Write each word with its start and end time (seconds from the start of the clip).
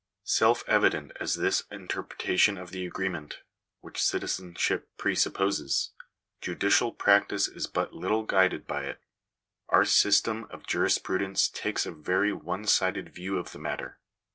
Self 0.23 0.63
evident 0.67 1.11
as 1.19 1.35
is 1.37 1.41
this 1.43 1.63
interpretation 1.69 2.57
of 2.57 2.71
the 2.71 2.87
agreement, 2.87 3.41
which 3.81 4.01
citizenship 4.01 4.89
presupposes, 4.97 5.91
judicial 6.41 6.91
practice 6.91 7.47
is 7.47 7.67
but 7.67 7.93
little 7.93 8.23
guided 8.23 8.65
by 8.65 8.85
it. 8.85 8.99
Our 9.69 9.85
system 9.85 10.45
of 10.49 10.65
jurisprudence 10.65 11.49
takes 11.49 11.85
a 11.85 11.91
very 11.91 12.33
one 12.33 12.65
sided 12.65 13.13
view 13.13 13.37
of 13.37 13.51
the 13.51 13.59
matter. 13.59 13.99